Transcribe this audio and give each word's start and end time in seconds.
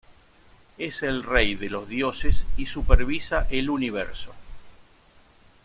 Es 0.79 1.03
el 1.03 1.21
rey 1.21 1.53
de 1.53 1.69
los 1.69 1.87
dioses 1.87 2.47
y 2.57 2.65
supervisa 2.65 3.45
el 3.51 3.69
universo. 3.69 4.33